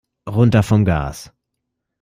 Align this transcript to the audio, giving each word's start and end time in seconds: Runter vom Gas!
Runter 0.27 0.63
vom 0.63 0.83
Gas! 0.83 1.31